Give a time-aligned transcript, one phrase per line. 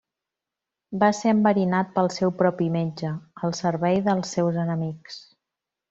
[1.03, 3.13] Va ser enverinat pel seu propi metge,
[3.45, 5.21] al servei dels seus enemics.